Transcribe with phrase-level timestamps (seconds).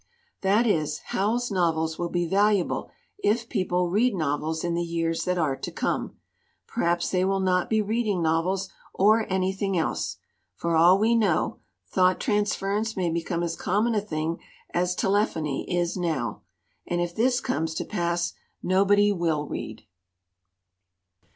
[0.41, 5.37] "That is, Howells's novels will be valuable if people read novels in the years that
[5.37, 6.17] are to come!
[6.65, 10.17] Perhaps they will not be reading novels or any thing else.
[10.55, 14.39] For all we know, thought transference may become as common a thing
[14.73, 16.41] as telephony is now.
[16.87, 18.33] And if this comes to pass
[18.63, 19.83] nobody will read